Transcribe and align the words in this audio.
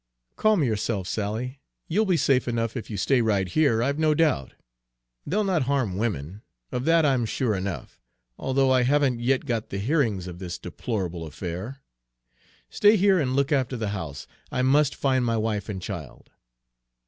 "Calm 0.35 0.63
yourself, 0.63 1.07
Sally. 1.07 1.61
You'll 1.87 2.07
be 2.07 2.17
safe 2.17 2.47
enough 2.47 2.75
if 2.75 2.89
you 2.89 2.97
stay 2.97 3.21
right 3.21 3.47
here, 3.47 3.83
I 3.83 3.91
'we 3.91 3.99
no 4.01 4.15
doubt. 4.15 4.55
They'll 5.27 5.43
not 5.43 5.61
harm 5.69 5.95
women, 5.95 6.41
of 6.71 6.85
that 6.85 7.05
I'm 7.05 7.27
sure 7.27 7.53
enough, 7.53 8.01
although 8.35 8.71
I 8.71 8.81
haven't 8.81 9.19
yet 9.19 9.45
got 9.45 9.69
the 9.69 9.77
bearings 9.85 10.25
of 10.25 10.39
this 10.39 10.57
deplorable 10.57 11.23
affair. 11.27 11.83
Stay 12.71 12.97
here 12.97 13.19
and 13.19 13.35
look 13.35 13.51
after 13.51 13.77
the 13.77 13.89
house. 13.89 14.25
I 14.51 14.63
must 14.63 14.95
find 14.95 15.23
my 15.23 15.37
wife 15.37 15.69
and 15.69 15.79
child!" 15.79 16.31